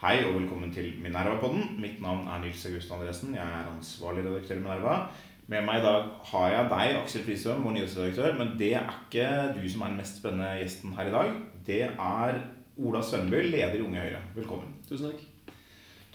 [0.00, 1.74] Hei og velkommen til Minerva-podden.
[1.76, 3.34] Mitt navn er Nils August Andresen.
[3.36, 4.94] Jeg er ansvarlig redaktør i Minerva.
[5.52, 8.38] Med meg i dag har jeg deg, Aksel Frisøm, vår nyhetsredaktør.
[8.38, 9.26] Men det er ikke
[9.58, 11.34] du som er den mest spennende gjesten her i dag.
[11.68, 12.40] Det er
[12.80, 14.22] Ola Sønnebø, leder i Unge Høyre.
[14.38, 14.72] Velkommen.
[14.88, 15.52] Tusen takk.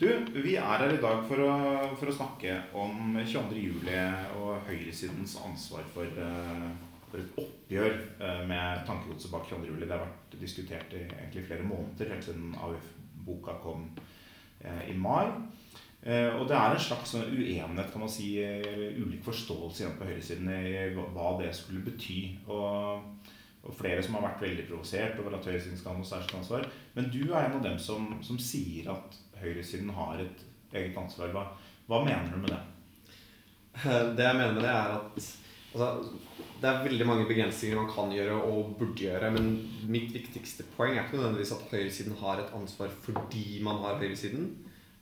[0.01, 1.53] Du, vi er her i dag for å,
[2.01, 3.61] for å snakke om 22.
[3.69, 4.01] juli
[4.41, 6.71] og høyresidens ansvar for, uh,
[7.05, 9.75] for et oppgjør uh, med tankegodset bak 22.
[9.75, 9.85] juli.
[9.85, 12.55] Det har vært diskutert i egentlig flere måneder, helt siden
[13.25, 13.89] AUF-boka kom
[14.63, 15.27] uh, i mai.
[16.05, 20.51] og det er en slags sånn uenighet, kan man si, ulik forståelse igjen på høyresiden
[20.53, 22.19] i hva det skulle bety.
[22.45, 23.07] Og
[23.65, 26.67] og flere som har vært veldig provosert over at høyresiden skal ha noe særskilt ansvar.
[26.93, 30.43] Men du er en av dem som, som sier at høyresiden har et
[30.75, 31.33] eget ansvar.
[31.33, 31.47] Hva,
[31.89, 32.61] hva, mener du med det?
[34.17, 35.89] Det jeg mener med det, er at altså,
[36.65, 39.29] det er veldig mange begrensninger man kan gjøre og burde gjøre.
[39.35, 39.51] Men
[39.85, 44.47] mitt viktigste poeng er ikke nødvendigvis at høyresiden har et ansvar fordi man har høyresiden.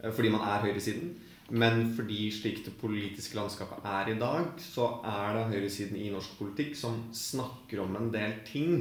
[0.04, 1.14] Eh, fordi man er høyresiden.
[1.50, 6.36] Men fordi slik det politiske landskapet er i dag, så er det høyresiden i norsk
[6.40, 8.76] politikk som snakker om en del ting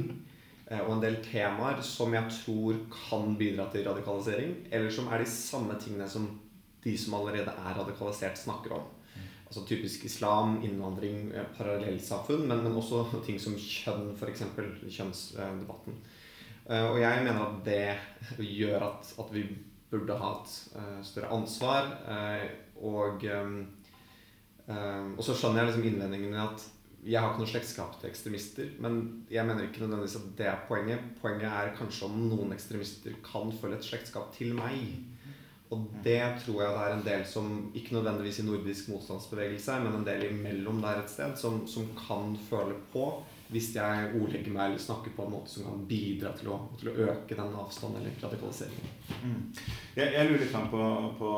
[0.67, 5.23] eh, og en del temaer som jeg tror kan bidra til radikalisering, eller som er
[5.23, 6.27] de samme tingene som
[6.83, 8.91] de som allerede er radikalisert, snakker om.
[9.53, 14.41] Altså typisk islam, innvandring, eh, parallellsamfunn, men, men også ting som kjønn, f.eks.
[14.95, 15.99] Kjønnsdebatten.
[16.65, 19.43] Eh, og jeg mener at det gjør at, at vi
[19.93, 21.91] burde ha et uh, større ansvar.
[22.81, 23.21] Og,
[24.65, 26.63] og så skjønner jeg liksom innvendingen at
[27.05, 28.73] jeg har ikke noe slektskap til ekstremister.
[28.81, 31.05] Men jeg mener ikke nødvendigvis at det er poenget.
[31.21, 35.12] Poenget er kanskje om noen ekstremister kan føle et slektskap til meg.
[35.73, 39.99] Og det tror jeg det er en del som, ikke nødvendigvis i nordisk motstandsbevegelse, men
[39.99, 43.07] en del imellom der et sted, som, som kan føle på
[43.53, 46.89] hvis jeg ordlegger meg eller snakker på en måte som kan bidra til å, til
[46.89, 48.93] å øke den avstanden eller radikaliseringen.
[49.21, 49.41] Mm.
[49.97, 50.85] Jeg, jeg, lurer litt på,
[51.19, 51.33] på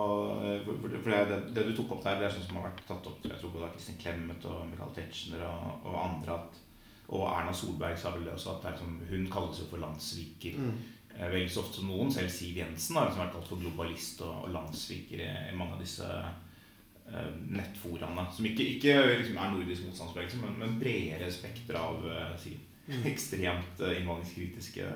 [0.48, 2.86] eh, for det, det, det, du tok opp der, det er sånn som har vært
[2.88, 6.62] tatt opp jeg tror både Kristin Clemet og Michael Tetzschner og, og, andre at,
[7.10, 10.62] og Erna Solberg sa vel det også, at det liksom, hun kalles jo for landssviker.
[10.62, 10.80] Mm.
[11.20, 14.24] Eh, Veldig så ofte som noen, selv Siv Jensen har liksom vært kalt for globalist
[14.26, 18.26] og, og landssviker i, i mange av disse uh, nettforaene.
[18.36, 22.58] Som ikke, ikke liksom er nordisk motstandsbevegelse, men, men bredere spekter av uh, si,
[22.90, 23.06] mm.
[23.14, 24.90] ekstremt uh, innvandringskritiske,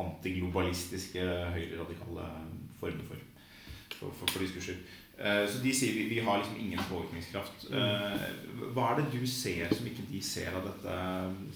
[0.00, 2.28] antiglobalistiske, høyreradikale
[2.78, 3.26] former for,
[3.96, 4.78] for, for, for diskurser.
[5.20, 7.66] Eh, så de sier vi, vi har liksom ingen påvirkningskraft.
[7.70, 7.80] Mm.
[7.82, 10.94] Eh, hva er det du ser som ikke de ser av dette,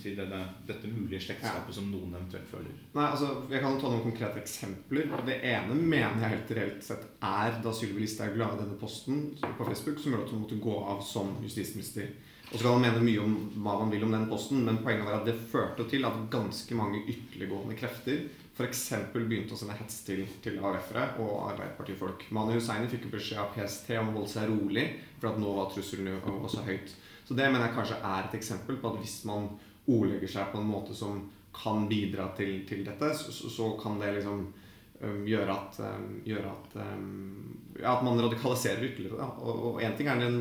[0.04, 1.76] dette, dette mulige slektskapet ja.
[1.78, 2.74] som noen eventuelt føler?
[2.92, 5.08] Nei, altså, Jeg kan ta noen konkrete eksempler.
[5.24, 9.68] Det ene mener jeg helt reelt sett er da Sylvi Listhaug la denne posten på
[9.70, 12.12] Facebook som gjorde at hun måtte gå av som justisminister.
[12.52, 15.08] Og så kan man mene mye om hva man vil om den posten, men poenget
[15.08, 18.82] var at det førte til at ganske mange ytterliggående krefter f.eks.
[19.14, 22.28] begynte å sende hets til, til AUF-ere og Arbeiderpartifolk.
[22.34, 24.84] Mani Hussaini fikk beskjed av PST om å holde seg rolig,
[25.18, 26.92] for at nå var trusselen også høyt.
[27.26, 29.48] Så det mener jeg kanskje er et eksempel på at hvis man
[29.90, 34.12] ordlegger seg på en måte som kan bidra til, til dette, så, så, kan det
[34.16, 39.28] liksom um, gjøre at, um, gjøre at, um, ja, at man radikaliserer ytterligere.
[39.42, 40.40] Og én ting er den,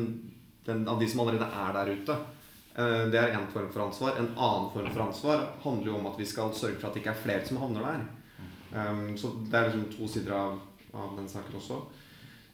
[0.66, 2.18] den, av de som allerede er der ute.
[2.74, 4.16] Eh, det er én form for ansvar.
[4.18, 7.04] En annen form for ansvar handler jo om at vi skal sørge for at det
[7.04, 8.06] ikke er flere som havner der.
[8.74, 10.56] Um, så det er liksom to sider av,
[10.94, 11.76] av den saken også.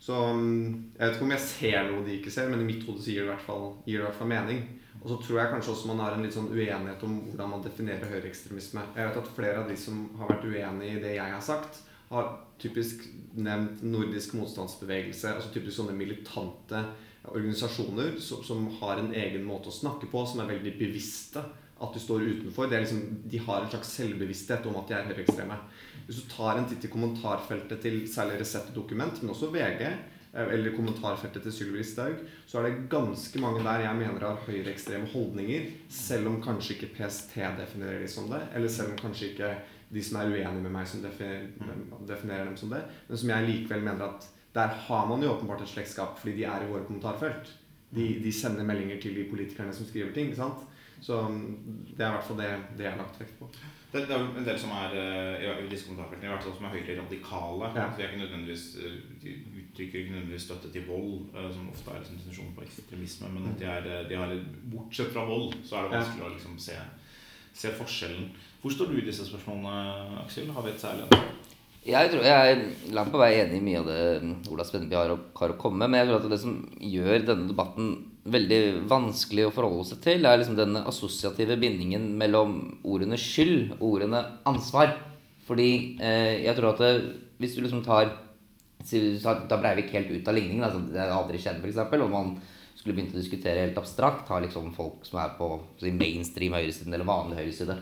[0.01, 2.85] Så um, jeg vet ikke om jeg ser noe de ikke ser, men i mitt
[2.89, 4.61] hode gir det i hvert fall, mening.
[5.01, 7.65] Og så tror jeg kanskje også man har en litt sånn uenighet om hvordan man
[7.65, 8.85] definerer høyreekstremisme.
[8.97, 11.81] Jeg vet at flere av de som har vært uenig i det jeg har sagt,
[12.11, 13.07] har typisk
[13.39, 16.83] nevnt nordisk motstandsbevegelse, altså typisk sånne militante
[17.25, 21.45] organisasjoner som, som, har en egen måte å snakke på, som er veldig bevisste.
[21.81, 22.69] At de står utenfor.
[22.69, 23.01] Liksom,
[23.33, 25.57] de har en slags selvbevissthet om at de er høyreekstreme.
[26.05, 30.77] Hvis du tar en titt i kommentarfeltet til særlig Resett-dokument, men også VG, eh, eller
[30.77, 35.71] kommentarfeltet til Sylvi Listhaug, så er det ganske mange der jeg mener har høyreekstreme holdninger,
[35.89, 39.55] selv om kanskje ikke PST definerer de som det, eller selv om kanskje ikke
[39.91, 43.89] de som er uenige med meg, som definerer dem som det, men som jeg likevel
[43.89, 47.53] mener at der har man jo åpenbart et slektskap fordi de er i våre kommentarfelt.
[47.91, 50.31] De, de, sender meldinger til de politikerne som skriver ting.
[50.31, 50.67] ikke sant?
[51.01, 52.49] Så um, det er i hvert fall det,
[52.79, 53.49] det jeg har lagt vekt på.
[53.93, 56.67] Det, det, er en del som er uh, i disse kommentarfeltene i hvert fall som
[56.69, 57.71] er høyre radikale.
[57.75, 57.87] Ja.
[57.97, 62.03] Så ikke nødvendigvis, uh, de uttrykker ikke nødvendigvis støtte til vold, uh, som ofte er
[62.03, 63.33] liksom definisjonen på ekstremisme.
[63.35, 64.37] Men de er, de har,
[64.75, 66.29] bortsett fra vold så er det vanskelig ja.
[66.29, 66.79] å liksom se,
[67.65, 68.31] se, forskjellen.
[68.61, 70.53] Hvor står du i disse spørsmålene, Aksel?
[70.55, 71.23] Har vi et særlig?
[71.81, 74.01] Jeg tror jeg er langt på vei enig i mye av det
[74.53, 75.95] Ola Spenneby har, har, å komme med.
[75.95, 77.93] Men jeg tror at det som gjør denne debatten
[78.31, 78.61] veldig
[78.91, 84.21] vanskelig å forholde seg til, er liksom den assosiative bindingen mellom ordene skyld og ordene
[84.51, 84.93] ansvar.
[85.49, 85.71] Fordi
[86.05, 86.93] eh, jeg tror at det,
[87.41, 88.13] hvis du liksom tar
[88.81, 90.65] Da Breivik helt ut av ligningen.
[90.65, 91.81] Altså, det aldri skjedd, f.eks.
[91.97, 92.35] Og man
[92.77, 95.49] skulle begynt å diskutere helt abstrakt, har liksom folk som er på
[95.81, 97.77] si, mainstream høyresiden eller vanlig høyreside,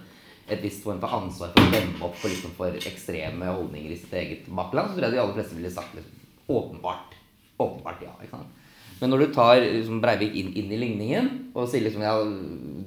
[0.48, 3.98] et visst form for ansvar for å demme opp for, liksom, for ekstreme holdninger i
[4.00, 7.18] sitt eget bakland, så tror jeg de aller fleste ville sagt liksom, åpenbart.
[7.58, 8.14] Åpenbart ja.
[8.22, 8.54] ikke sant?
[8.98, 12.16] Men når du tar liksom, Breivik inn, inn, i ligningen og sier liksom ja,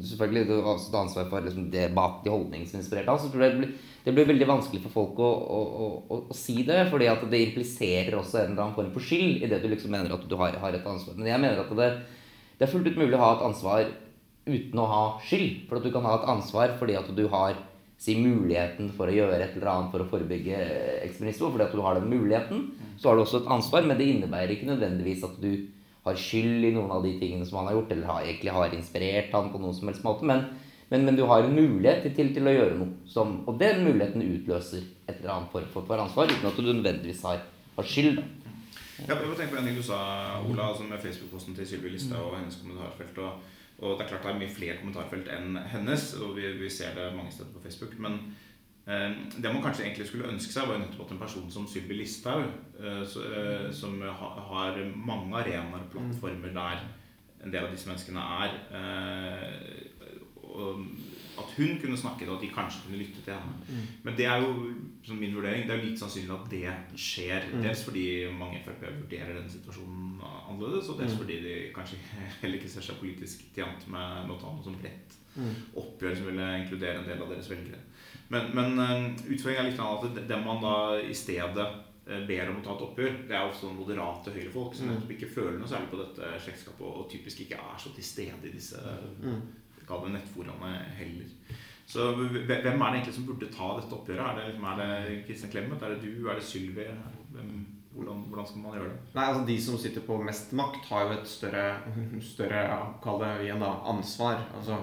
[0.09, 3.61] selvfølgelig du har også ansvar for liksom, det bak de holdningsinspirerte, så tror jeg det
[3.61, 3.71] blir,
[4.03, 6.83] det blir veldig vanskelig for folk å, å, å, å, si det.
[6.91, 9.93] fordi at det impliserer også en eller annen form for skyld i det du liksom
[9.95, 11.15] mener at du har, har, et ansvar.
[11.19, 11.91] Men jeg mener at det,
[12.57, 13.93] det er fullt ut mulig å ha et ansvar
[14.45, 15.67] uten å ha skyld.
[15.69, 17.59] For at du kan ha et ansvar fordi at du har
[18.01, 20.57] si, muligheten for å gjøre et eller annet for å forebygge
[21.05, 21.51] ekstremisme.
[21.53, 22.65] Fordi at du har den muligheten,
[22.97, 23.85] så har du også et ansvar.
[23.85, 25.53] Men det innebærer ikke nødvendigvis at du
[26.07, 28.75] har skyld i noen av de tingene som han har gjort, eller har, egentlig har
[28.77, 30.25] inspirert han på noen som helst måte.
[30.25, 30.47] Men,
[30.89, 32.97] men, men du har en mulighet til, til, å gjøre noe.
[33.09, 36.65] Som, og den muligheten utløser et eller annet form for, for, ansvar, uten at du
[36.71, 37.45] nødvendigvis har,
[37.77, 38.17] har skyld.
[38.17, 38.25] Da.
[39.01, 40.01] Jeg å tenke på en ting du sa,
[40.45, 43.21] Ola, altså med Facebook-posten til Sylvi Listhaug og hennes kommentarfelt.
[43.21, 46.69] Og, og, det er klart det er mye flere kommentarfelt enn hennes, og vi, vi
[46.69, 47.97] ser det mange steder på Facebook.
[47.99, 48.21] men
[48.85, 51.99] Eh, det man kanskje egentlig skulle ønske seg, var nettopp at en person som Sylvi
[51.99, 52.47] Listhaug,
[52.81, 56.87] eh, eh, som har mange arenaer og plattformer der
[57.43, 58.49] en del av disse menneskene er
[61.41, 63.57] At hun kunne snakket, og at de kanskje kunne lytte til henne.
[63.67, 63.85] Mm.
[64.07, 64.51] Men det er jo
[65.05, 67.49] som min vurdering, det er litt sannsynlig at det skjer.
[67.51, 67.63] Mm.
[67.65, 68.05] Dels fordi
[68.37, 71.23] mange Frp vurderer denne situasjonen annerledes, og dels mm.
[71.23, 71.99] fordi de kanskje
[72.43, 75.17] heller ikke ser seg politisk tjent med noe annet som bredt
[75.79, 77.79] oppgjør som ville inkludere en del av deres velgere.
[78.31, 82.51] Men, men uh, utfordringen er litt annen at det man da i stedet uh, ber
[82.51, 85.09] om å ta et oppgjør, det er ofte moderate høyrefolk som mm.
[85.15, 88.53] ikke føler noe særlig på dette slektskapet, og, typisk ikke er så til stede i
[88.55, 88.79] disse
[89.23, 89.41] mm.
[90.13, 91.57] Nettforaene heller.
[91.91, 94.23] Så hvem er det egentlig som burde ta dette oppgjøret?
[94.23, 95.83] Er det, liksom, er det Kristin Clemet?
[95.83, 96.27] Er det du?
[96.29, 96.85] Er det Sylvi?
[97.91, 98.99] Hvordan, hvordan, skal man gjøre det?
[99.15, 101.65] Nei, altså De som sitter på mest makt, har jo et større,
[102.33, 102.61] større
[103.03, 104.45] kall det igjen da, ansvar.
[104.55, 104.77] Altså,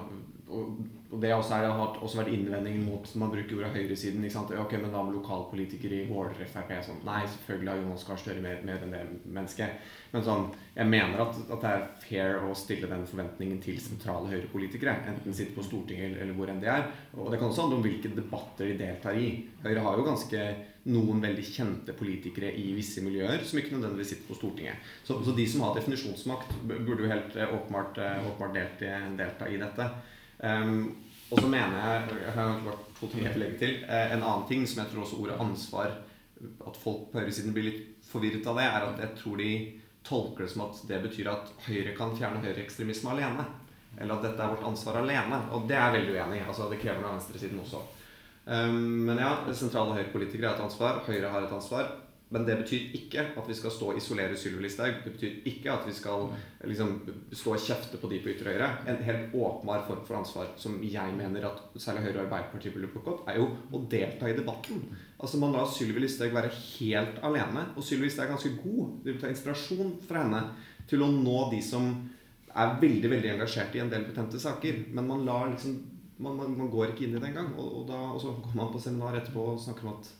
[1.08, 4.24] og det også er, har også vært innvendingen mot man bruker ordet høyresiden.
[4.24, 4.50] ikke sant?
[4.60, 8.42] Ok, Men da med lokalpolitikere i Våler Frp sånn Nei, selvfølgelig har Jonas Gahr Støre
[8.44, 9.86] mer, mer enn det mennesket.
[10.12, 10.44] Men sånn,
[10.76, 14.98] jeg mener at, at, det er fair å stille den forventningen til sentrale høyrepolitikere.
[15.14, 16.84] Enten sitter på Stortinget eller, hvor enn de er.
[17.16, 19.30] Og det kan også handle om hvilke debatter de deltar i.
[19.64, 20.44] Høyre har jo ganske
[20.92, 24.92] noen veldig kjente politikere i visse miljøer som ikke nødvendigvis sitter på Stortinget.
[25.08, 29.60] Så, så de som har definisjonsmakt, burde jo helt åpenbart, åpenbart, delta, åpenbart delta i
[29.64, 29.90] dette.
[30.38, 30.96] Um,
[31.28, 33.76] og så mener jeg Jeg har bare to ting jeg vil legge til.
[33.88, 35.96] Uh, en annen ting som jeg tror også ordet ansvar
[36.38, 39.52] At folk på høyresiden blir litt forvirret av det, er at jeg tror de
[40.06, 43.44] tolker det som at det betyr at Høyre kan fjerne høyreekstremisme alene.
[43.98, 45.42] Eller at dette er vårt ansvar alene.
[45.52, 46.46] Og det er jeg veldig uenig i.
[46.46, 47.82] Altså, det krever noe av venstresiden også.
[48.48, 51.02] Um, men ja, sentrale høyrepolitikere har et ansvar.
[51.04, 51.90] Høyre har et ansvar.
[52.28, 54.98] Men det betyr ikke at vi skal stå og isolere Sylvi Listhaug.
[55.04, 56.26] Det betyr ikke at vi skal
[56.68, 56.90] liksom,
[57.32, 58.68] stå og kjefte på de på ytre høyre.
[58.90, 62.92] En helt åpenbar form for ansvar som jeg mener at særlig Høyre og Arbeiderpartiet burde
[62.92, 64.84] plukke opp, er jo å delta i debatten.
[65.16, 67.70] Altså Man lar Sylvi Listhaug være helt alene.
[67.76, 68.94] Og Sylvi Listhaug er ganske god.
[69.04, 70.44] Det vil ta inspirasjon fra henne
[70.88, 71.88] til å nå de som
[72.58, 74.84] er veldig veldig engasjert i en del betente saker.
[74.92, 75.80] Men man lar liksom
[76.18, 77.52] man, man, man går ikke inn i det engang.
[77.56, 80.10] Og, og, da, og så går man på seminar etterpå og snakker om at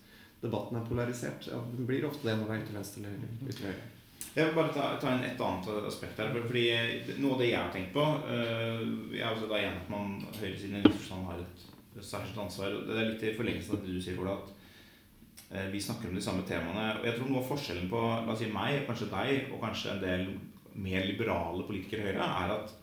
[0.43, 1.49] debatten er polarisert.
[1.51, 3.87] Ja, den blir ofte det når det er til venstre eller til høyre.
[4.35, 6.35] Jeg vil bare ta, ta inn et annet aspekt her.
[6.35, 6.67] fordi
[7.23, 8.83] Noe av det jeg har tenkt på uh,
[9.15, 11.65] Jeg er også da enig at man høyresiden i forstand har et,
[11.99, 12.77] særskilt ansvar.
[12.87, 16.19] Det er litt i forlengelsen av det du sier, Ola, at uh, vi snakker om
[16.19, 16.93] de samme temaene.
[17.01, 19.97] Og jeg tror noe av forskjellen på la oss si meg, kanskje deg, og kanskje
[19.97, 20.29] en del
[20.79, 22.77] mer liberale politikere i Høyre, er at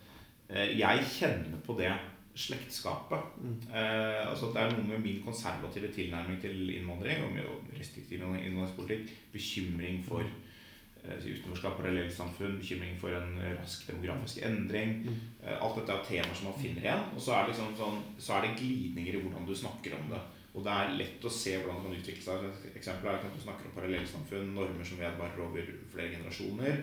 [0.76, 1.90] jeg kjenner på det
[2.36, 3.20] slektskapet.
[3.42, 3.60] Mm.
[3.72, 9.14] Eh, altså Det er noe med min konservative tilnærming til innvandring og med restriktiv innvandringspolitikk,
[9.32, 14.98] bekymring for eh, utenforskap, parallellsamfunn, bekymring for en rask demografisk endring.
[15.06, 15.18] Mm.
[15.46, 17.08] Eh, alt dette er temaer som man finner igjen.
[17.16, 20.24] Og så er, liksom sånn, så er det glidninger i hvordan du snakker om det.
[20.56, 22.46] Og det er lett å se hvordan det kan utvikle seg.
[22.70, 26.80] Et eksempel er at du snakker om parallellsamfunn, normer som vedvarer over flere generasjoner.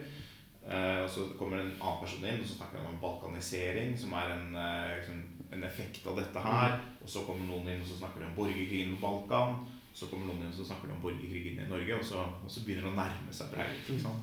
[0.63, 4.13] Eh, og så kommer en annen person inn og så snakker han om balkanisering, som
[4.15, 6.79] er en eh, liksom, en effekt av dette her.
[7.03, 9.61] Og så kommer noen inn og så snakker de om borgerkrigen på Balkan.
[9.93, 12.51] Så kommer noen inn og så snakker de om borgerkrigen i Norge, og så, og
[12.51, 13.91] så begynner det å nærme seg Breivik.
[13.93, 14.23] Liksom.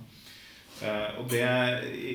[0.79, 1.43] Uh, og det,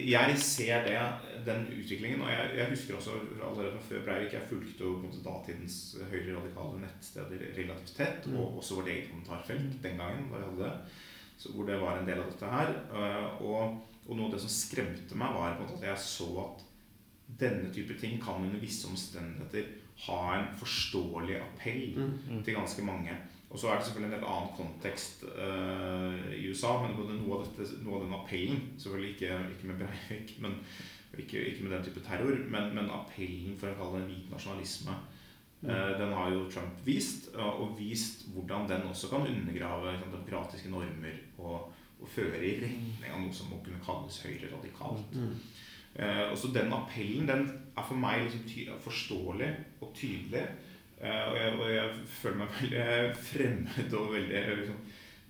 [0.09, 0.97] Jeg ser det,
[1.45, 2.23] den utviklingen.
[2.25, 5.79] Og jeg, jeg husker også allerede før Breivik Jeg fulgte jo datidens
[6.11, 8.29] høyre-radikale nettsteder relativt tett.
[8.29, 8.39] Mm.
[8.41, 10.31] Og også vårt eget kommentarfelt den gangen.
[10.31, 11.01] da vi hadde det,
[11.39, 12.73] så Hvor det var en del av dette her.
[12.95, 16.07] Uh, og, og, noe av det som skremte meg, var på en måte at jeg
[16.07, 16.65] så at
[17.27, 19.71] denne type ting kan under visse omstendigheter
[20.07, 22.43] ha en forståelig appell mm, mm.
[22.45, 23.17] til ganske mange.
[23.51, 27.45] Og så er det selvfølgelig en helt annen kontekst uh, i USA, men noe av,
[27.47, 30.57] dette, noe av den appellen Selvfølgelig ikke, ikke med Breivik, men
[31.15, 34.97] ikke, ikke, med den type terror, men, men appellen for å kalle det hvit nasjonalisme.
[35.61, 35.71] Mm.
[35.71, 40.75] uh, den har jo Trump vist, og vist hvordan den også kan undergrave liksom, demokratiske
[40.75, 45.15] normer og, og, føre i retning av noe som må kunne kalles høyre radikalt.
[45.95, 46.03] Mm.
[46.03, 47.45] Eh, og så Den appellen den
[47.77, 50.45] er for meg liksom forståelig og tydelig.
[51.01, 54.79] Eh, og, jeg, og, jeg, føler meg veldig fremmed og veldig liksom,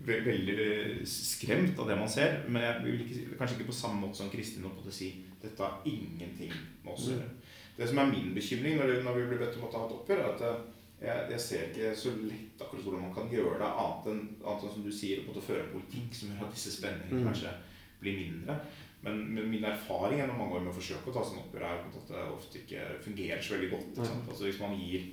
[0.04, 2.40] veldig skremt av det man ser.
[2.49, 5.83] Men jeg vil ikke, kanskje ikke på samme måte som Kristin å si dette har
[5.88, 6.52] ingenting
[6.85, 7.33] med oss å gjøre.
[7.75, 10.23] Det som er min bekymring når, når vi blir bedt om å ta et oppgjør,
[10.23, 10.64] er at eh,
[11.04, 14.66] jeg, jeg, ser ikke så lett akkurat hvordan man kan gjøre det, annet enn, annet
[14.66, 17.26] enn som du sier, å føre en politikk som gjør at disse spenningene mm.
[17.28, 17.54] kanskje
[18.00, 18.59] blir mindre.
[19.05, 21.83] Men, men, min erfaring gjennom mange år med å forsøke å ta sånn oppgjør er
[21.85, 24.01] at det ofte ikke fungerer så veldig godt.
[24.01, 25.11] Altså Hvis man gir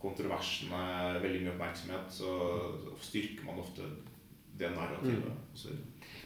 [0.00, 0.80] kontroversene
[1.20, 2.34] veldig mye oppmerksomhet, så
[3.04, 3.88] styrker man ofte
[4.58, 5.28] det narrativet.
[5.28, 5.82] Mm.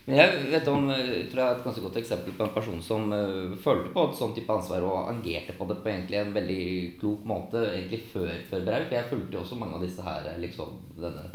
[0.09, 3.11] Men jeg vet om, tror jeg er et ganske godt eksempel på en person som
[3.13, 6.65] uh, følte på et sånn type ansvar og agerte på det på egentlig en veldig
[7.01, 8.95] klok måte egentlig før, før Braut.
[8.95, 11.29] Jeg fulgte jo også mange av disse her liksom denne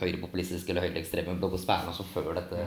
[0.00, 2.60] høyrepopulistiske eller høyreekstreme bloggosfæren også før dette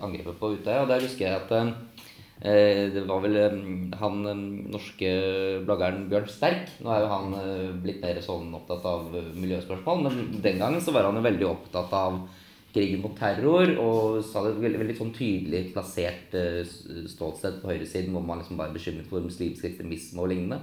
[0.00, 0.82] angrepet på Utøya.
[0.84, 3.36] Og der husker jeg at uh, det var vel
[4.00, 4.20] han
[4.72, 5.10] norske
[5.66, 6.70] bloggeren Bjørn Sterk.
[6.80, 7.34] Nå er jo han
[7.82, 11.92] blitt mer sånn opptatt av miljøspørsmål, men den gangen så var han jo veldig opptatt
[11.92, 12.22] av
[12.72, 16.32] krigen mot terror, og sa det veldig, veldig sånn tydelig plassert
[17.12, 20.62] ståsted på høyresiden hvor man liksom er bekymret for muslimsk ekstremisme og lignende.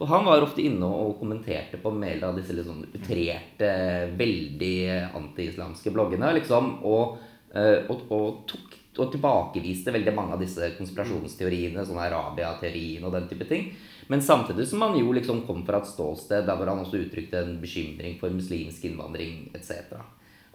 [0.00, 3.72] Og han var ofte inne og kommenterte på mail av disse litt sånn utrerte,
[4.16, 4.76] veldig
[5.18, 6.32] anti-islamske bloggene.
[6.38, 7.18] liksom, og,
[7.52, 13.28] uh, og, og, tok, og, tilbakeviste veldig mange av disse konspirasjonsteoriene, sånn Arabia-teorien og den
[13.28, 13.74] type ting.
[14.08, 17.44] Men samtidig som han jo liksom kom fra et ståsted der hvor han også uttrykte
[17.44, 20.00] en bekymring for muslimsk innvandring etc.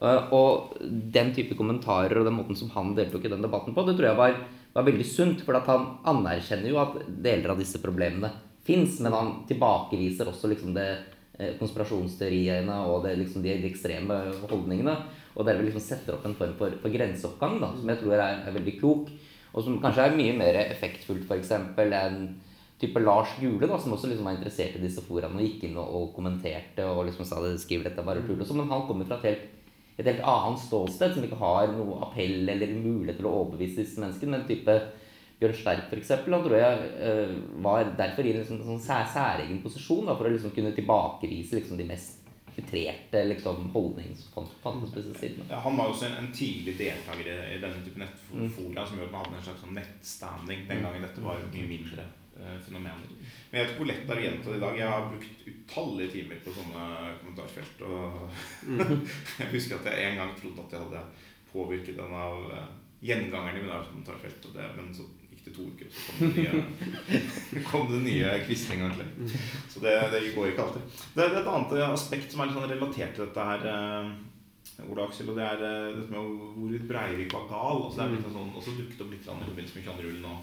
[0.01, 3.85] Eh, og den type kommentarer og den måten som han deltok i den debatten på,
[3.85, 4.41] det tror jeg var,
[4.73, 5.45] var veldig sunt.
[5.45, 8.33] For han anerkjenner jo at deler av disse problemene
[8.65, 10.87] fins, men han tilbakeviser også liksom det
[11.37, 14.17] eh, konspirasjonsteoriene og det, liksom de, de, ekstreme
[14.49, 14.95] holdningene.
[15.35, 18.41] Og derved liksom setter opp en form for, for grenseoppgang da, som jeg tror er,
[18.41, 19.11] er, veldig klok.
[19.55, 21.53] Og som kanskje er mye mer effektfullt f.eks.
[21.55, 22.21] enn
[22.79, 25.77] type Lars Gule, da, som også liksom var interessert i disse foraene og gikk inn
[25.79, 28.41] og, og kommenterte og liksom sa det skriver dette bare tull.
[28.57, 29.51] Men han kommer fra et helt
[29.95, 34.01] et helt annet ståsted, som ikke har noe appell eller mulighet til å overbevise disse
[34.01, 34.33] menneskene.
[34.33, 34.75] Men type
[35.39, 36.11] Bjørn Sterk f.eks.
[36.25, 40.29] Han tror jeg uh, var derfor i en sånn, sånn sær, særegen posisjon da, for
[40.29, 42.21] å liksom kunne tilbakevise liksom, de mest
[42.55, 45.47] filtrerte liksom, holdningene som fantes på disse sidene.
[45.49, 48.87] Ja, han var også en, en tidlig deltaker i, i denne type nettfolia mm.
[48.87, 52.05] som gjorde at man hadde en slags sånn nettstanding den gangen dette var mye mindre
[52.37, 53.11] uh, fenomener.
[53.49, 54.79] Men jeg vet ikke hvor lett det er å gjenta det i dag.
[54.79, 56.87] Jeg har brukt utallige timer på sånne
[57.19, 57.85] kommentarfelt.
[57.89, 59.05] Og mm.
[59.41, 61.05] jeg husker at jeg en gang trodde at jeg hadde
[61.51, 62.65] påvirket den av uh,
[63.03, 64.49] gjengangeren i mitt kommentarfelt.
[64.55, 65.11] Det, men så
[65.45, 68.81] gikk det to uker, så kom det nye, kom det nye Quisling.
[68.81, 69.29] Mm.
[69.69, 70.81] Så det, det, går ikke alltid.
[71.13, 73.67] Det, er et annet aspekt som er litt sånn relatert til dette her.
[74.83, 77.85] Ola Ole Aksel, og det er uh, dette med hvorvidt Breivik var gal.
[77.85, 80.07] Altså, det er litt sånn, også dukket opp litt i forbindelse med 22.
[80.09, 80.35] juli nå.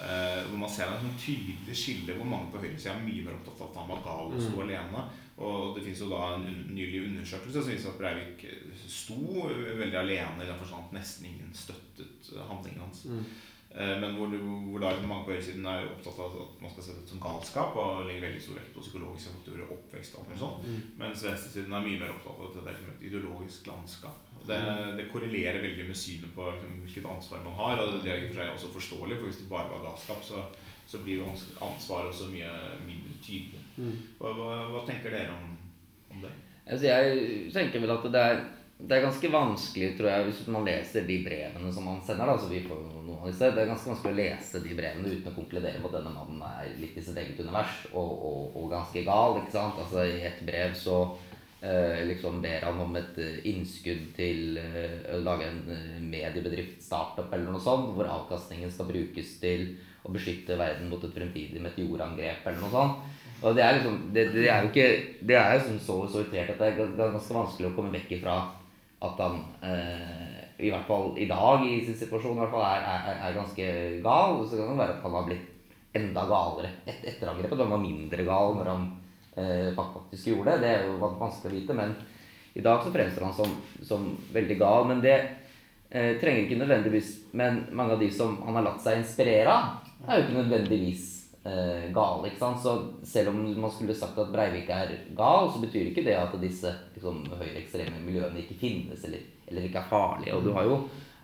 [0.00, 3.34] Uh, hvor man ser en sånn tydelig skille hvor mange på høyresida er mye mer
[3.36, 4.62] opptatt av at han var gal og sto mm.
[4.64, 5.04] alene.
[5.40, 8.44] Og det fins jo da en un nylig undersøkelse som viser at Breivik
[8.90, 13.04] sto veldig alene i den forstand at nesten ingen støttet handlingen hans.
[13.08, 13.22] Mm.
[13.70, 16.94] Uh, men hvor, hvor da mange på høyresiden er opptatt av at man skal se
[16.96, 20.66] det som galskap og legger veldig stor vekt på psykologiske faktorer, oppvekst og sånt.
[20.66, 20.80] Mm.
[20.98, 24.26] Mens venstresiden er mye mer opptatt av at det er et ideologisk landskap.
[24.46, 24.58] Det,
[24.96, 27.82] det, korrelerer veldig med synet på liksom, hvilket ansvar man har.
[27.82, 30.44] Og det er for seg også forståelig, for hvis det bare var galskap, så,
[30.90, 32.52] så blir jo ansvaret også mye
[32.86, 33.60] mindre tydelig.
[33.76, 33.98] Mm.
[34.18, 35.52] Hva, hva, hva, tenker dere om,
[36.10, 36.32] om det?
[36.66, 38.42] Altså, jeg tenker vel at det er,
[38.80, 42.30] det er, ganske vanskelig, tror jeg, hvis man leser de brevene som man sender.
[42.30, 45.12] Da, så vi får noen av disse, Det er ganske vanskelig å lese de brevene
[45.12, 48.54] uten å konkludere på at denne mannen er litt i sitt eget univers og, og,
[48.56, 49.40] og ganske gal.
[49.42, 49.82] ikke sant?
[49.84, 51.00] Altså, I et brev så
[51.62, 56.78] Eh, liksom ber han om et eh, innskudd til eh, å lage en eh, mediebedrift,
[56.80, 59.66] startup eller noe sånt, hvor avkastningen skal brukes til
[60.00, 63.18] å beskytte verden mot et fremtidig meteorangrep eller noe sånt.
[63.44, 64.88] Og det er liksom Det, det er jo ikke
[65.24, 68.34] Det er jo så sortert at det er ganske vanskelig å komme vekk ifra
[69.00, 72.84] at han eh, i hvert fall i dag i sin situasjon i hvert fall er,
[72.84, 73.66] er, er ganske
[74.04, 74.40] gal.
[74.44, 77.62] Så kan det være at han har blitt enda galere et, etter angrepet.
[77.64, 78.88] Han var mindre gal når han
[79.40, 80.64] eh, faktisk gjorde det.
[80.64, 81.94] Det er jo vanskelig å vite, men
[82.54, 83.54] i dag så fremstår han som,
[83.86, 84.84] som veldig gal.
[84.90, 89.00] Men det eh, trenger ikke nødvendigvis Men mange av de som han har latt seg
[89.00, 91.08] inspirere av, er jo ikke nødvendigvis
[91.44, 92.30] eh, gale.
[92.30, 92.62] ikke sant?
[92.62, 96.34] Så selv om man skulle sagt at Breivik er gal, så betyr ikke det at
[96.42, 100.34] disse liksom, høyreekstreme miljøene ikke finnes, eller eller ikke er farlige.
[100.36, 100.78] Og du har jo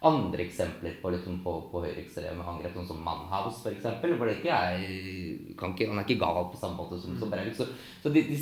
[0.07, 3.87] andre eksempler på, liksom, på, på høyreekstreme angrep, sånn som Mannhaus f.eks.
[4.03, 7.57] For ikke, han er ikke gal på samme måte som, som Breivik.
[7.59, 7.69] Så,
[8.03, 8.41] så de, de,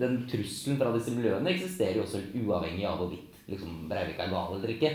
[0.00, 4.56] den trusselen fra disse miljøene eksisterer jo også uavhengig av hvorvidt liksom, Breivik er gal
[4.58, 4.94] eller ikke.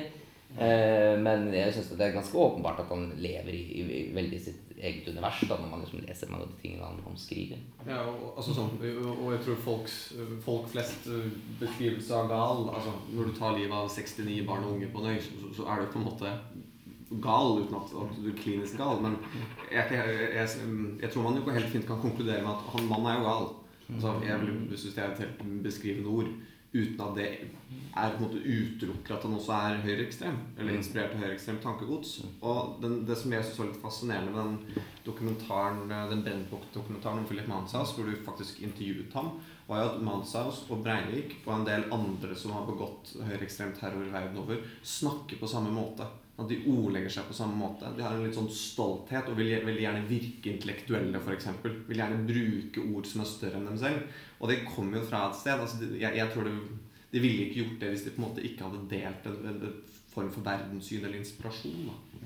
[0.57, 4.71] Eh, men jeg syns det er ganske åpenbart at han lever i, i, veldig sitt
[4.79, 7.61] eget univers da, når man liksom leser mange av de tingene han, han skriver.
[7.85, 9.99] Ja, og, altså sånn, og jeg tror folks,
[10.45, 14.73] folk flest beskrivelser beskrivelse av gal altså Når du tar livet av 69 barn og
[14.77, 16.33] unge på Nøy, så, så er du på en måte
[17.21, 19.01] gal uten at, at du er klinisk gal.
[19.05, 19.17] Men
[19.69, 20.49] jeg, jeg, jeg,
[21.01, 23.49] jeg, tror man jo helt fint kan konkludere med at han mannen er jo gal.
[23.89, 26.29] Altså, jeg vil, hvis det er et helt beskrivende ord
[26.73, 27.27] uten at det
[27.97, 30.37] er på en måte utelukker at han også er høyreekstrem.
[30.57, 30.77] Eller mm.
[30.77, 32.11] inspirert av høyreekstremt tankegods.
[32.45, 37.27] Og den, det som jeg så var litt fascinerende med den dokumentaren Den Brennpunkt-dokumentaren om
[37.29, 39.33] Philip Manshaus, hvor du faktisk intervjuet ham,
[39.69, 44.09] var jo at Manshaus og Breivik og en del andre som har begått høyreekstrem terror
[44.13, 46.07] verden over, snakker på samme måte.
[46.39, 47.89] At de ordlegger seg på samme måte.
[47.97, 51.49] De har en litt sånn stolthet og vil, vil gjerne virke intellektuelle, f.eks.
[51.89, 54.21] Vil gjerne bruke ord som er større enn dem selv.
[54.39, 55.59] Og det kommer jo fra et sted.
[55.59, 56.55] Altså, jeg, jeg, tror det,
[57.11, 59.63] De ville ikke gjort det hvis de på en måte ikke hadde delt en, en,
[59.67, 61.89] en form for verdenssyn eller inspirasjon.
[61.89, 62.21] Da.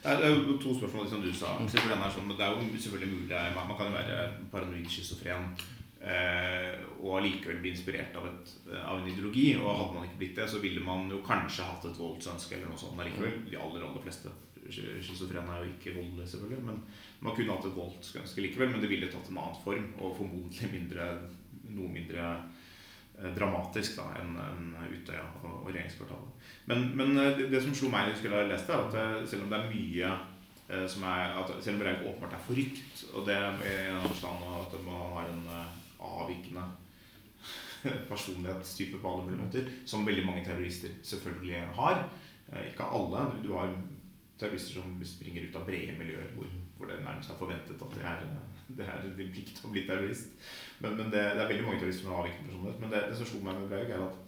[0.00, 1.58] Det er jo to spørsmål som du sa.
[1.58, 5.52] men Det er jo selvfølgelig mulig Man kan jo være paranoid schizofren
[6.00, 9.50] og allikevel bli inspirert av, et, av, en ideologi.
[9.58, 12.70] Og hadde man ikke blitt det, så ville man jo kanskje hatt et voldsønske eller
[12.70, 13.42] noe sånt allikevel.
[13.50, 14.32] De aller, aller fleste
[14.70, 16.64] schizofrene er jo ikke voldelige, selvfølgelig.
[16.64, 16.80] Men
[17.20, 19.86] man kunne hatt et voldsønske likevel, men det ville tatt en annen form.
[19.98, 21.10] Og formodentlig mindre,
[21.70, 22.26] noe mindre
[23.18, 26.50] eh, dramatisk da, enn en Utøya og, og regjeringskvartalet.
[26.70, 29.16] Men, men det, eh, det, som slo meg da jeg skulle ha lest det, er
[29.16, 30.18] at selv om det er mye
[30.86, 34.74] som er, at Selv om det åpenbart er forrykt, og det er en forstand at
[34.84, 35.40] man har en
[36.00, 36.64] avvikende
[38.12, 42.04] personlighetstype på alle mulige måter, som veldig mange terrorister selvfølgelig har.
[42.52, 43.26] Eh, ikke alle.
[43.44, 43.72] Du har
[44.38, 48.06] terrorister som springer ut av brede miljøer hvor, hvor det nærmest er forventet at det
[48.08, 48.24] er,
[48.78, 50.32] det er din plikt å bli terrorist.
[50.80, 52.82] Men, men det, det, er veldig mange terrorister som har avvikende personlighet.
[52.82, 54.18] Men det, det som slo meg med Breivik, er at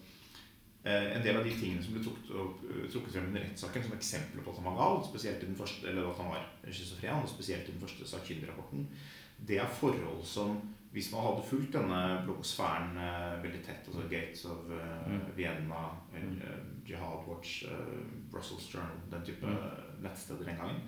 [0.84, 2.04] eh, en del av de tingene som ble
[2.92, 5.88] trukket frem under rettssaken som eksempler på at han var gal, spesielt i den første,
[5.90, 8.86] eller at han var schizofren, spesielt i den første sakkyndigrapporten,
[9.42, 10.60] det er forhold som
[10.92, 15.22] hvis man hadde fulgt denne blogosfæren uh, veldig tett, altså Gates of uh, mm.
[15.36, 17.64] Vienna, uh, Jihad Watch,
[18.30, 20.02] Brussels Journal, den type mm.
[20.04, 20.82] nettsteder den gangen,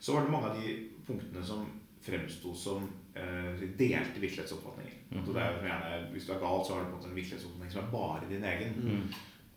[0.00, 1.68] så var det mange av de punktene som
[2.00, 4.94] fremsto som delte virkelighetsoppfatninger.
[5.10, 5.18] Mm.
[5.18, 7.10] Altså det er jo gjerne, hvis du er gal, så har du på en måte
[7.10, 9.10] en virkelighetsoppfatning som er bare din egen.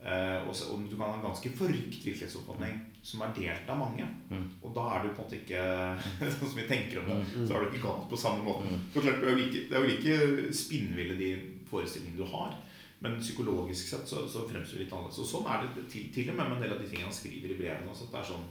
[0.04, 0.10] Mm.
[0.12, 3.80] Uh, og, så, og, du kan ha en ganske forrykt virkelighetsoppfatning som er delt av
[3.80, 4.08] mange.
[4.30, 4.46] Mm.
[4.62, 5.63] Og da er du på en måte ikke
[6.36, 7.20] sånn som vi tenker om det.
[7.24, 7.48] Mm.
[7.48, 8.68] Så er du ikke galt på samme måte.
[8.68, 8.84] Mm.
[8.96, 11.32] For klart, Det er jo ikke, det er ikke spinnville de
[11.72, 12.58] forestillingene du har.
[13.04, 15.24] Men psykologisk sett så, så fremstår det litt annerledes.
[15.24, 17.16] Og sånn er det til, til, og med med en del av de tingene han
[17.16, 17.96] skriver i brevene.
[18.04, 18.46] Er sånn,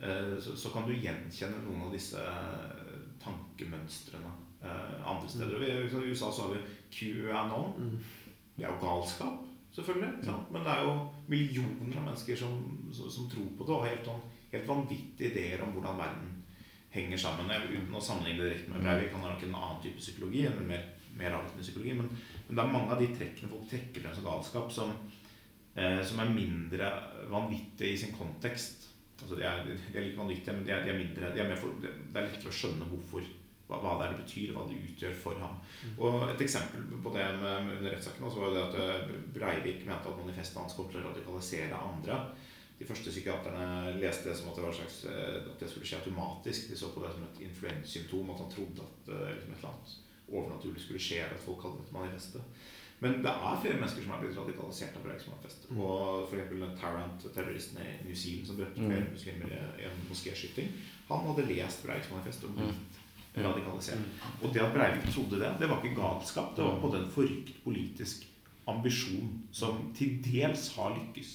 [0.00, 2.22] uh, så, så, kan du gjenkjenne noen av disse
[3.20, 4.32] tankemønstrene
[4.64, 5.60] uh, andre steder.
[5.60, 5.92] Mm.
[5.92, 6.64] I USA så har vi
[6.96, 7.76] QAnon.
[7.76, 8.32] Mm.
[8.56, 9.45] Det er jo galskap.
[9.76, 10.32] Selvfølgelig.
[10.52, 10.92] Men det er jo
[11.28, 12.54] millioner av mennesker som,
[12.96, 14.22] som, tror på det og har helt, sånn,
[14.54, 16.30] helt vanvittige ideer om hvordan verden
[16.94, 17.52] henger sammen.
[17.52, 19.12] Uten å sammenligne det direkte med Breivik.
[19.12, 20.46] Han har nok en annen type psykologi.
[20.48, 24.16] En mer, mer psykologi men, men, det er mange av de trekkene folk trekker frem
[24.16, 24.94] som galskap, som,
[25.76, 26.92] eh, som, er mindre
[27.32, 28.88] vanvittige i sin kontekst.
[29.20, 31.60] Altså, de, er, de er like vanvittige, men de er, de er mindre, de er
[31.60, 33.28] for, det er lettere å skjønne hvorfor
[33.66, 35.56] hva, hva, det er det betyr, hva det utgjør for ham.
[35.82, 35.94] Mm.
[35.98, 40.20] Og Et eksempel på det med, under rettssaken var det at eh, Breivik mente at
[40.20, 42.20] manifestet hans kom til å radikalisere andre.
[42.78, 46.00] De første psykiaterne leste det som at det, var slags, eh, at det skulle skje
[46.02, 46.70] automatisk.
[46.70, 49.72] De så på det som et influenssymptom, at han trodde at eh, liksom et eller
[49.72, 49.94] annet
[50.26, 52.60] overnaturlig skulle skje at folk hadde dette manifestet.
[53.02, 55.66] Men det er flere mennesker som er blitt radikalisert av Breivik-manifest.
[55.68, 55.80] Mm.
[55.84, 56.78] Og f.eks.
[56.80, 59.10] Tarrant, terroristen i New Zealand som drepte flere mm.
[59.12, 60.70] muslimer i en moskéskyting,
[61.10, 62.95] han hadde lest Breivik manifestet og blitt mm
[63.36, 63.98] radikalisert.
[64.42, 66.56] Og det at Breivik trodde det, det var ikke galskap.
[66.56, 68.26] Det var på den forrykt politisk
[68.66, 71.32] ambisjon som til dels har lykkes.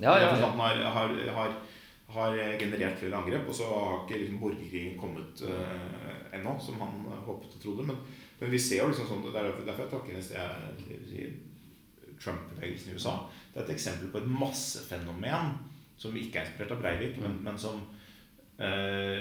[0.00, 0.48] Ja, ja, ja.
[0.50, 1.54] Han har, har, har,
[2.12, 7.06] har, generert flere angrep, og så har ikke liksom borgerkrigen kommet uh, ennå, som han
[7.24, 7.86] håpet og trodde.
[7.88, 8.02] Men,
[8.40, 10.12] men, vi ser jo liksom sånn det er Derfor jeg takker
[12.20, 13.16] Trump-bevegelsen i USA.
[13.54, 15.56] Det er et eksempel på et massefenomen
[15.96, 17.80] som ikke er inspirert av Breivik, men, men som
[18.60, 19.20] uh,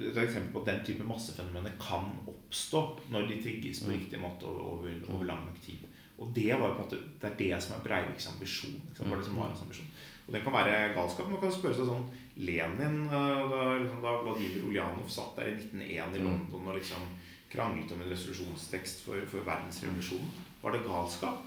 [0.00, 2.82] et eksempel på at den type massefenomener kan oppstå
[3.12, 3.94] når de trigges på mm.
[3.96, 5.86] riktig måte over, over lang nok tid.
[6.18, 8.78] Og det, var på at det er det som er Breiviks ambisjon.
[8.88, 9.90] Liksom, det som var hans ambisjon.
[10.26, 11.28] Og den kan være galskap.
[11.30, 12.06] Man kan spørre seg sånn
[12.36, 16.26] Lenin, eh, da, liksom, da Vladimir Ulyanov satt der i 1901 i mm.
[16.26, 17.04] London og liksom
[17.52, 20.32] kranglet om en resolusjonstekst for, for verdensrevolusjonen,
[20.62, 21.44] var det galskap?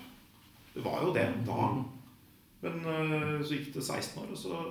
[0.73, 1.67] Det var jo det da.
[2.61, 4.61] Men øh, så gikk det 16 år, og så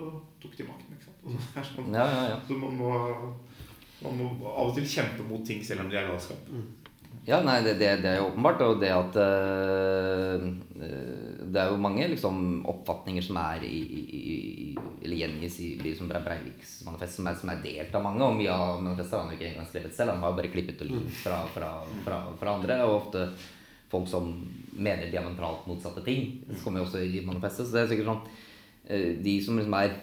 [0.42, 0.96] tok de makten.
[0.96, 1.70] ikke sant?
[1.74, 2.40] Sånn, Ja, ja, ja.
[2.48, 2.90] så man må,
[4.04, 6.52] man må av og til kjempe mot ting selv om de er galskap.
[7.28, 8.62] Ja, nei, det, det, det er jo åpenbart.
[8.64, 10.46] Og det at øh,
[11.48, 14.36] Det er jo mange liksom, oppfatninger som er i, i, i
[15.02, 18.24] Eller gjengis i liksom Breiviks manifest, som er, som er delt av mange.
[18.24, 20.14] Og mye av manifestet har han jo ikke engang skrevet selv.
[20.14, 21.72] Han har bare klippet og limt fra, fra,
[22.06, 22.80] fra, fra andre.
[22.86, 23.28] Og ofte
[23.92, 24.32] folk som
[24.72, 26.38] mener diametralt motsatte ting.
[26.48, 27.68] Det kommer jo også i manifestet.
[27.68, 28.24] Så det er sikkert sånn
[28.88, 29.98] øh, De som liksom er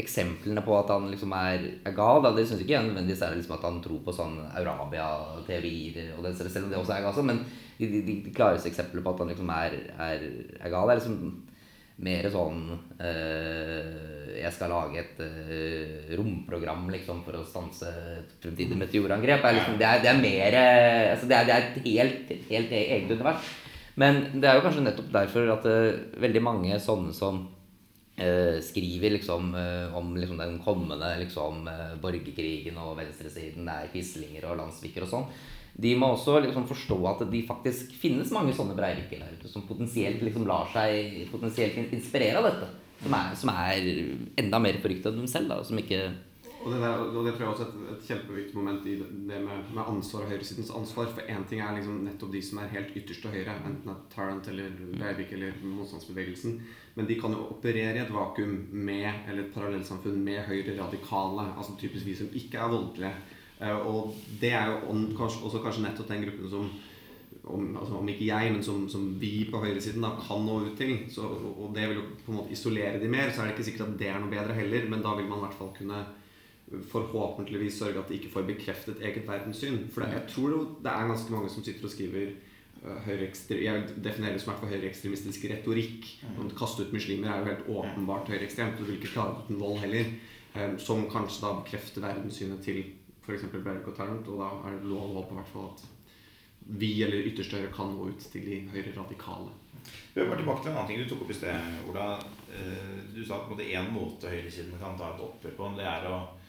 [0.00, 3.36] eksemplene på at han liksom er, er gal, da, det syns ikke jeg nødvendigvis er
[3.38, 7.22] liksom at han tror på sånn Aurabia-teorier, og det, selv om det også er gal,
[7.28, 7.44] men
[7.78, 10.26] de, de, de klareste eksemplene på at han liksom er, er,
[10.60, 11.22] er gal, er liksom
[12.00, 18.78] mer sånn øh, Jeg skal lage et øh, romprogram liksom for å stanse et fremtidig
[18.80, 19.44] meteorangrep.
[19.44, 22.32] Er liksom, det, er, det er mer eh, altså, det, er, det er et helt,
[22.48, 23.50] helt eget univers.
[24.00, 25.90] Men det er jo kanskje nettopp derfor at øh,
[26.24, 27.42] veldig mange sånne som
[28.64, 34.46] skriver liksom eh, om liksom, den kommende liksom, eh, borgerkrigen og venstresiden, det er quislinger
[34.50, 35.26] og landssviker og sånn.
[35.80, 39.64] De må også liksom forstå at det faktisk finnes mange sånne Breiviker der ute som
[39.68, 42.70] potensielt liksom lar seg potensielt inspirere av dette.
[43.00, 43.86] Som er, som er
[44.42, 45.54] enda mer forrykta enn dem selv.
[45.54, 46.10] Da, som ikke
[46.60, 49.06] Og det, der, og det tror jeg også er et, et kjempeviktig moment i det
[49.14, 51.08] med, med ansvar og høyresidens ansvar.
[51.14, 54.02] For én ting er liksom nettopp de som er helt ytterst til høyre, enten er
[54.12, 56.58] Tarrant eller Breivik eller motstandsbevegelsen.
[56.98, 61.48] Men de kan jo operere i et vakuum med, eller et parallellsamfunn med høyre radikale.
[61.56, 63.14] Altså typisk vi som ikke er voldelige.
[63.60, 66.70] Eh, Og det er jo kanskje, også kanskje nettopp den gruppen som
[67.50, 70.76] om, altså om ikke jeg, men som, som vi på høyresiden da kan nå ut
[70.78, 70.98] til.
[71.08, 73.32] Så, og det vil jo på en måte isolere de mer.
[73.32, 75.40] Så er det ikke sikkert at det er noe bedre heller, men da vil man
[75.40, 76.04] i hvert fall kunne
[76.90, 79.88] forhåpentligvis sørge at de ikke får bekreftet eget verdenssyn.
[79.92, 82.32] For jeg tror det er ganske mange som sitter og skriver
[83.06, 86.06] høyreekstre- Jeg definerer det som høyreekstremistisk retorikk.
[86.38, 88.78] Å kaste ut muslimer er jo helt åpenbart høyreekstremt.
[88.78, 90.06] Du vil ikke klare uten vold heller.
[90.54, 92.84] eh, Som kanskje da bekrefter verdenssynet til
[93.26, 93.42] f.eks.
[93.52, 94.26] Breivik og Tarrant.
[94.28, 95.84] Og da er det lov å håpe hvert fall at
[96.78, 99.50] vi eller ytterste høyre kan nå ut til de høyre radikale.
[100.14, 102.18] Vi var tilbake til en annen ting du tok opp i sted, Ola.
[102.52, 105.84] Eh, Du sa på en måte en måte høyresiden kan ta et oppgjør på, det
[105.86, 106.39] er å, eh,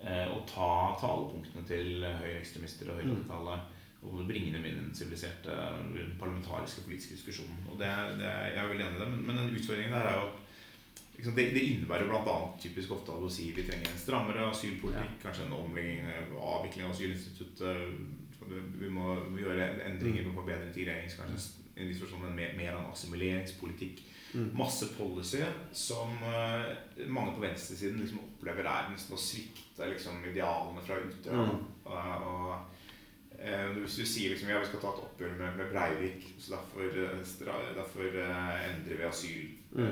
[0.00, 3.58] å ta talepunktene til høyreekstremister og høyreradikale
[4.00, 5.54] og bringe dem inn i den siviliserte
[5.92, 7.58] den parlamentariske politiske diskusjonen.
[7.68, 10.16] Og det, det, jeg er veldig enig i det, men, men den utfordringen der er
[10.16, 10.30] jo
[11.18, 12.36] liksom, det, det innebærer bl.a.
[12.62, 16.08] typisk ofte å si vi trenger en strammere asylpolitikk, kanskje en omlegging,
[16.40, 17.84] avvikling av asylinstituttet.
[18.80, 24.00] Vi må gjøre endringer på bedre integrering, kanskje en forstand en mer, mer en assimileringspolitikk.
[24.54, 25.40] Masse policy
[25.72, 26.68] som eh,
[27.08, 31.46] mange på venstresiden liksom opplever er nesten å svikte liksom, idealene fra Utøya.
[31.48, 31.64] Mm.
[31.84, 32.50] Og, og
[33.38, 36.54] eh, hvis du sier liksom, ja, vi skal ta et oppgjør med, med Breivik, så
[36.58, 39.10] derfor, eh, derfor endrer vi
[39.70, 39.86] Mm.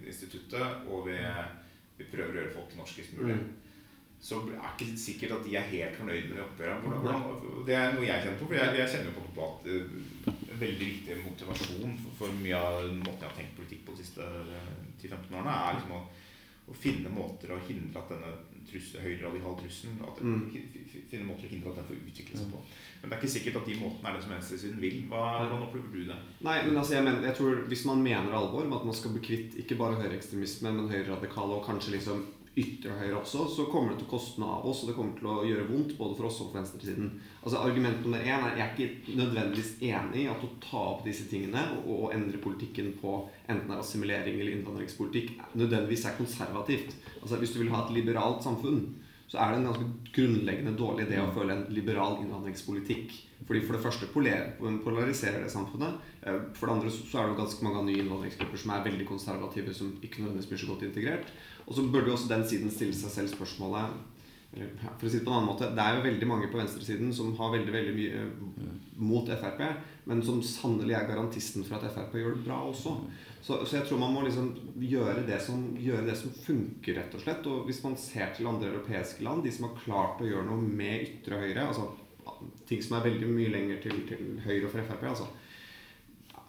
[0.00, 1.16] asylinstituttet, og vi,
[1.98, 3.36] vi prøver å gjøre folk til norskest mulig.
[3.36, 3.50] Mm.
[4.20, 6.82] Så er det ikke sikkert at de er helt fornøyd med det oppgjøret.
[7.68, 8.48] Det er noe jeg kjenner på.
[8.50, 9.68] For jeg, jeg kjenner på at
[10.60, 14.22] veldig viktig motivasjon for, for mye av måten jeg har tenkt politikk på de siste
[14.22, 16.00] eh, 10-15 årene, er liksom å,
[16.70, 18.32] å finne måter å hindre at denne
[18.70, 20.42] trussel, høyreradikale trusselen at, Mm.
[20.52, 22.58] fi- fi- Finne måter å hindre at den får utvikle seg på.
[23.00, 24.98] Men det er ikke sikkert at de måtene er det som venstresiden vil.
[25.10, 26.18] Hva, hvordan opplever du det?
[26.46, 29.10] Nei, men altså jeg, mener, jeg tror Hvis man mener alvor med at man skal
[29.16, 32.22] bli kvitt ikke bare høyreekstremisme, men høyreradikale og kanskje liksom
[32.58, 35.14] ytre høyre også, så kommer det til å koste noe av oss, og det kommer
[35.18, 37.12] til å gjøre vondt både for oss og for venstresiden.
[37.44, 41.04] Altså Argument nummer én er jeg er ikke nødvendigvis enig i at å ta opp
[41.06, 43.14] disse tingene og, og endre politikken på
[43.46, 46.96] enten er assimilering eller innvandringspolitikk nødvendigvis er konservativt.
[47.20, 48.82] Altså Hvis du vil ha et liberalt samfunn,
[49.30, 53.12] så er det en ganske grunnleggende dårlig idé å føle en liberal innvandringspolitikk.
[53.46, 56.00] Fordi For det første polariserer det samfunnet.
[56.22, 59.74] Eh, For det andre så er det ganske mange nye innvandringsgrupper som er veldig konservative,
[59.74, 61.30] som ikke nødvendigvis blir så godt integrert.
[61.66, 63.94] Og så burde jo også den siden stille seg selv spørsmålet
[64.98, 67.12] For å si det på en annen måte Det er jo veldig mange på venstresiden
[67.14, 69.62] som har veldig veldig mye eh, mot Frp,
[70.10, 72.96] men som sannelig er garantisten for at Frp gjør det bra også.
[73.40, 74.48] Så, så jeg tror man må liksom
[74.82, 77.46] gjøre det, som, gjøre det som funker, rett og slett.
[77.46, 80.66] Og hvis man ser til andre europeiske land, de som har klart å gjøre noe
[80.66, 81.86] med ytre høyre, altså
[82.66, 85.30] ting som er veldig mye lenger til, til høyre for Frp, altså,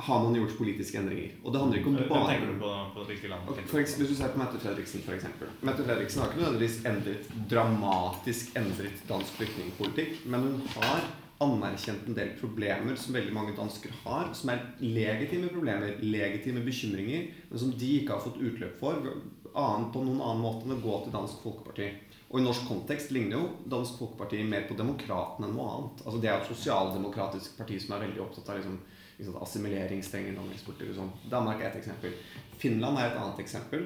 [0.01, 1.37] har man gjort politiske endringer.
[1.43, 3.49] Og det handler ikke om Hvem bare tenker du på, på hvilke land?
[3.53, 5.51] Ok, for eksempel, hvis du ser på Mette Fredriksen, eksempel.
[5.61, 11.05] Mette Fredriksen har ikke nødvendigvis endret, dramatisk endret dansk flyktningpolitikk, men hun har
[11.41, 17.27] anerkjent en del problemer som veldig mange dansker har, som er legitime problemer, legitime bekymringer,
[17.49, 20.81] men som de ikke har fått utløp for annen, på noen annen måte enn å
[20.83, 21.89] gå til Dansk Folkeparti.
[22.31, 26.05] Og i norsk kontekst ligner jo Dansk Folkeparti mer på Demokratene enn noe annet.
[26.05, 28.79] Altså Det er jo et sosialdemokratisk parti som er veldig opptatt av liksom
[29.21, 31.11] liksom, assimilering, strenge innvandringspolitikk og sånn.
[31.29, 32.15] Danmark er et eksempel.
[32.61, 33.85] Finland er et annet eksempel.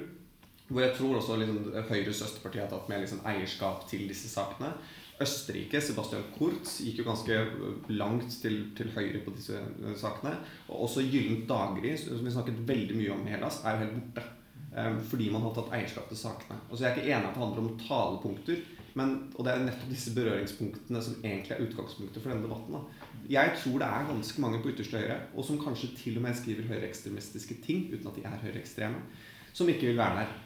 [0.69, 1.57] Hvor jeg tror også liksom,
[1.89, 4.71] Høyres søsterparti har tatt mer liksom, eierskap til disse sakene.
[5.23, 7.37] Østerrike, Sebastian Kurz, gikk jo ganske
[7.95, 9.61] langt til, til høyre på disse
[9.99, 10.33] sakene.
[10.67, 14.01] Og også Gyllent daggry, som vi snakket veldig mye om i Hellas, er jo helt
[14.01, 14.25] borte.
[14.75, 16.57] Um, fordi man har tatt eierskap til sakene.
[16.67, 18.63] Og så Jeg er ikke enig at det handler om talepunkter.
[18.95, 22.75] Men, og det er nettopp disse berøringspunktene som egentlig er utgangspunktet for denne debatten.
[22.75, 23.07] Da.
[23.31, 26.37] Jeg tror det er ganske mange på ytterste høyre, og som kanskje til og med
[26.39, 29.01] skriver høyreekstremistiske ting uten at de er høyreekstreme,
[29.55, 30.37] som ikke vil være der.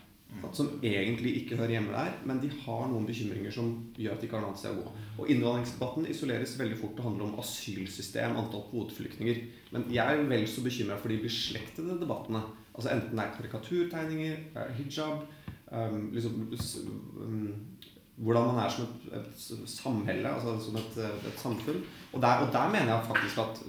[0.53, 4.27] Som egentlig ikke hører hjemme der, men de har noen bekymringer som gjør at de
[4.27, 4.93] ikke har noe annet sted å gå.
[5.19, 9.41] Og Innvandringsdebatten isoleres veldig fort til å handle om asylsystem, antall kvoteflyktninger.
[9.73, 12.43] Men jeg er vel så bekymra for de beslektede debattene.
[12.75, 14.41] Altså Enten det er karikaturtegninger,
[14.77, 15.25] hijab
[15.73, 16.45] um, liksom,
[17.19, 17.49] um,
[18.19, 21.81] hvordan man er som et, et samhelle, altså som et, et samfunn.
[22.13, 23.63] Og der, og der, mener jeg faktisk at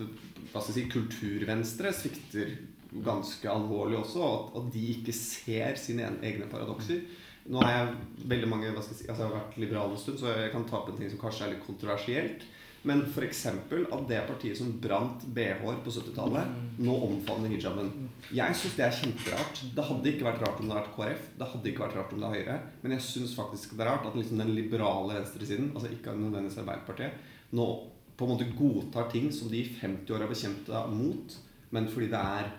[0.51, 2.55] hva skal jeg si, kulturvenstre svikter
[2.93, 4.23] ganske alvorlig også.
[4.27, 7.03] At, at de ikke ser sine egne paradokser.
[7.51, 10.01] Nå har jeg veldig mange, hva skal jeg si, altså jeg har vært liberal en
[10.01, 12.49] stund, så jeg kan ta opp en ting som kanskje er litt kontroversielt.
[12.89, 13.43] Men f.eks.
[13.51, 17.91] at det partiet som brant bh-er på 70-tallet, nå omfavner hijaben.
[18.33, 19.61] Jeg syns det er kjemperart.
[19.77, 21.27] Det hadde ikke vært rart om det hadde vært KrF.
[21.37, 22.57] Det hadde ikke vært rart om det er Høyre.
[22.81, 26.61] Men jeg syns faktisk det er rart at liksom den liberale venstresiden, altså ikke nødvendigvis
[26.63, 27.69] Arbeiderpartiet, nå
[28.17, 31.37] på en måte godtar ting som de i 50 år har bekjempet mot,
[31.73, 32.51] men fordi det er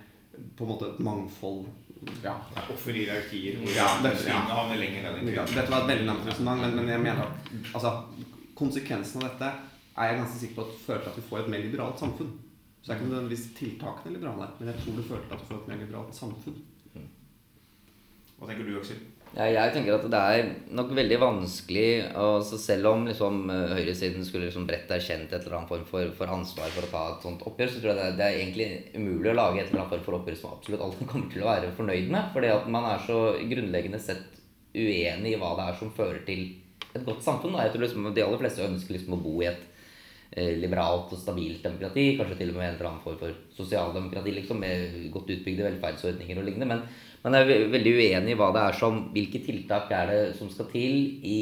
[0.57, 1.65] på en måte et mangfold
[2.23, 2.33] ja.
[2.73, 4.39] Offer i hierarkier hvor ja, dette, ja.
[4.49, 7.51] havner lenger ned i Dette var et veldig langt resonnement, men, men jeg mener at
[7.77, 7.91] altså,
[8.57, 9.51] konsekvensen av dette
[10.01, 12.31] er jeg ganske sikker på at fører til at vi får et mer liberalt samfunn.
[12.81, 15.49] Så det er ikke nødvendigvis tiltakene liberale, men jeg tror det fører til at vi
[15.51, 16.61] får et mer liberalt samfunn.
[18.39, 19.01] Hva tenker du, Aksel?
[19.31, 21.85] Ja, jeg tenker at det er nok veldig vanskelig
[22.19, 26.33] altså Selv om liksom, høyresiden skulle liksom bredt erkjent et eller annet form for, for,
[26.35, 28.67] ansvar for å ta et sånt oppgjør, så tror jeg det er, det er, egentlig
[28.99, 31.51] umulig å lage et eller annet form for oppgjør som absolutt alle kommer til å
[31.51, 32.27] være fornøyd med.
[32.35, 33.21] Fordi at man er så
[33.53, 34.39] grunnleggende sett
[34.75, 36.43] uenig i hva det er som fører til
[36.91, 37.55] et godt samfunn.
[37.55, 39.67] Jeg tror liksom De aller fleste ønsker liksom å bo i et
[40.31, 42.13] Eh, liberalt og stabilt demokrati.
[42.15, 46.39] Kanskje til og med en eller annen form for sosialdemokrati liksom, med godt utbygde velferdsordninger
[46.39, 46.69] og lignende.
[46.69, 46.85] Men
[47.21, 50.69] man er veldig uenig i hva det er som, hvilke tiltak er det som skal
[50.71, 51.41] til i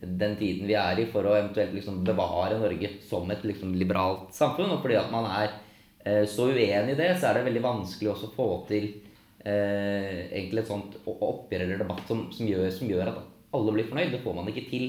[0.00, 4.34] den tiden vi er i for å eventuelt liksom, bevare Norge som et liksom, liberalt
[4.36, 4.74] samfunn.
[4.74, 5.54] Og fordi at man er
[6.04, 8.90] eh, så uenig i det, så er det veldig vanskelig også å få til
[9.46, 13.22] eh, egentlig et sånt oppgjør eller debatt som, som, gjør, som gjør at
[13.56, 14.12] alle blir fornøyd.
[14.12, 14.86] Det får man ikke til.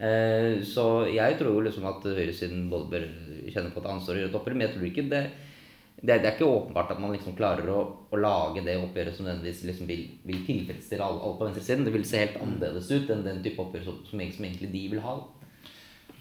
[0.00, 3.06] Eh, så jeg tror liksom at høyresiden både bør
[3.50, 5.24] kjenne på et ansvar og gjøre et opprør, men jeg tror ikke det
[6.00, 9.26] det det er, ikke åpenbart at man liksom klarer å, å lage det oppgjøret som
[9.26, 11.84] nødvendigvis liksom vil, vil tilfredsstille alle, alle på venstresiden.
[11.84, 15.02] Det vil se helt annerledes ut enn den type oppgjør som, som, egentlig de vil
[15.04, 15.18] ha.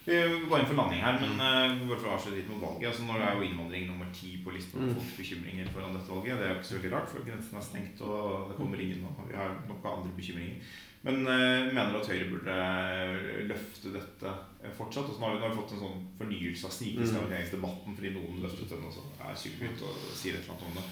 [0.04, 0.18] Vi
[0.50, 2.90] går inn for landing her, men uh, bare for å avslutte litt mot valget.
[2.90, 5.00] Altså, nå er jo innvandring nummer ti på listen over mm.
[5.00, 6.40] folks bekymringer foran dette valget.
[6.40, 9.06] Det er jo ikke så veldig rart, for grensen er stengt, og det kommer ingen,
[9.08, 10.78] og vi har noen andre bekymringer.
[11.02, 15.08] Men uh, mener du at Høyre burde eh, løfte dette eh, fortsatt?
[15.08, 18.12] Og så nå har vi, nå har vi fått en sånn fornyelse av snikislamiseringsdebatten fordi
[18.18, 20.86] noen løftet den og så er sylfylt og sier et eller annet om det.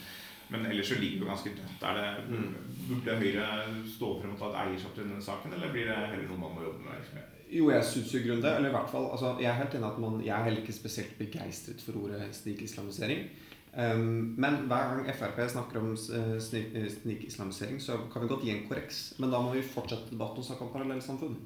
[0.48, 1.82] Men ellers så ligger det ganske dødt.
[1.84, 2.54] Er det, mm.
[2.88, 3.48] Burde Høyre
[3.98, 6.56] stå frem og ta et eierskap til denne saken, eller blir det heller noe man
[6.56, 7.36] må jobbe med?
[7.52, 8.54] Jo, jeg syns jo grunn det.
[8.56, 10.76] Eller i hvert fall, altså, jeg er helt enig at man, jeg er heller ikke
[10.76, 13.28] spesielt begeistret for ordet snikislamisering.
[13.78, 18.66] Um, men hver gang Frp snakker om uh, snikislamisering, så kan vi godt gi en
[18.70, 19.02] korreks.
[19.22, 21.38] Men da må vi fortsette debatten og snakke om parallellsamfunn.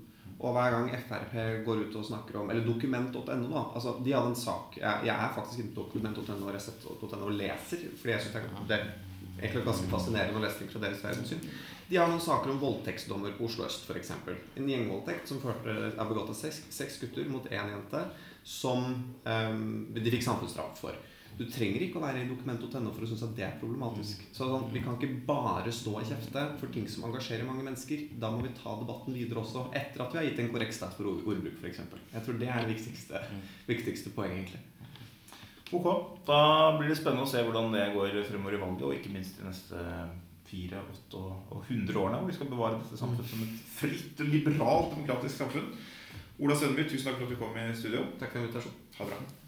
[0.42, 1.36] Og hver gang Frp
[1.68, 3.66] går ut og snakker om Eller dokument.no, da.
[3.76, 7.84] Altså, de hadde en sak Jeg, jeg er faktisk ikke dokument.no og Resett.no og leser,
[8.00, 8.88] fordi jeg syns det er
[9.42, 11.46] egentlig ganske fascinerende ting fra deres verdenssyn.
[11.90, 14.12] De har noen saker om voldtektsdommer på Oslo øst, f.eks.
[14.58, 18.04] En gjengvoldtekt som førte, er begått av seks, seks gutter mot én jente,
[18.48, 18.86] som
[19.26, 19.64] um,
[19.94, 20.96] de fikk samfunnsstraff for.
[21.40, 24.24] Du trenger ikke å være i dokument.no for å synes at det er problematisk.
[24.36, 28.04] Så sånn, Vi kan ikke bare stå i kjefte for ting som engasjerer mange mennesker.
[28.22, 30.98] Da må vi ta debatten videre også, etter at vi har gitt en korrekt stat
[30.98, 31.82] for ordbruk f.eks.
[32.14, 33.24] Jeg tror det er det viktigste,
[33.70, 34.68] viktigste poenget, egentlig.
[35.72, 35.88] Ok,
[36.28, 36.42] Da
[36.78, 39.48] blir det spennende å se hvordan det går fremover i valget, og ikke minst de
[39.48, 39.86] neste
[40.52, 44.92] fire, åtte og hundre årene, hvor vi skal bevare dette samfunnet som et fritt, liberalt,
[44.98, 45.72] demokratisk samfunn.
[46.42, 48.04] Ola Sønby, tusen takk for at du kom i studio.
[48.20, 48.78] Takk for invitasjonen.
[48.98, 49.41] Ha det bra.